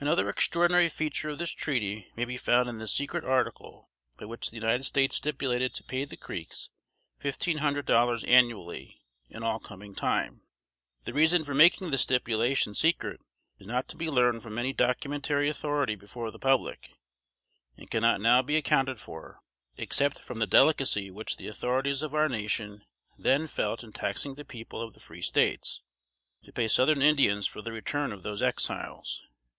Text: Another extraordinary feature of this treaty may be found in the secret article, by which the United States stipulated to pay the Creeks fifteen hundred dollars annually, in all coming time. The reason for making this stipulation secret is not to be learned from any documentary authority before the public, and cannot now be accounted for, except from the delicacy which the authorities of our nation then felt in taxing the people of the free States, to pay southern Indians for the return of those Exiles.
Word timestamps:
Another 0.00 0.30
extraordinary 0.30 0.88
feature 0.88 1.28
of 1.28 1.36
this 1.36 1.50
treaty 1.50 2.06
may 2.16 2.24
be 2.24 2.38
found 2.38 2.66
in 2.66 2.78
the 2.78 2.88
secret 2.88 3.24
article, 3.26 3.90
by 4.16 4.24
which 4.24 4.48
the 4.48 4.56
United 4.56 4.84
States 4.84 5.16
stipulated 5.16 5.74
to 5.74 5.84
pay 5.84 6.06
the 6.06 6.16
Creeks 6.16 6.70
fifteen 7.18 7.58
hundred 7.58 7.84
dollars 7.84 8.24
annually, 8.24 9.02
in 9.28 9.42
all 9.42 9.58
coming 9.60 9.94
time. 9.94 10.40
The 11.04 11.12
reason 11.12 11.44
for 11.44 11.52
making 11.52 11.90
this 11.90 12.00
stipulation 12.00 12.72
secret 12.72 13.20
is 13.58 13.66
not 13.66 13.86
to 13.88 13.98
be 13.98 14.08
learned 14.08 14.42
from 14.42 14.56
any 14.56 14.72
documentary 14.72 15.46
authority 15.46 15.94
before 15.94 16.30
the 16.30 16.38
public, 16.38 16.94
and 17.76 17.90
cannot 17.90 18.22
now 18.22 18.40
be 18.40 18.56
accounted 18.56 18.98
for, 18.98 19.42
except 19.76 20.20
from 20.20 20.38
the 20.38 20.46
delicacy 20.46 21.10
which 21.10 21.36
the 21.36 21.48
authorities 21.48 22.00
of 22.00 22.14
our 22.14 22.30
nation 22.30 22.82
then 23.18 23.46
felt 23.46 23.84
in 23.84 23.92
taxing 23.92 24.36
the 24.36 24.44
people 24.46 24.80
of 24.80 24.94
the 24.94 25.00
free 25.00 25.20
States, 25.20 25.82
to 26.44 26.50
pay 26.50 26.66
southern 26.66 27.02
Indians 27.02 27.46
for 27.46 27.60
the 27.60 27.72
return 27.72 28.10
of 28.10 28.22
those 28.22 28.40
Exiles. 28.40 29.22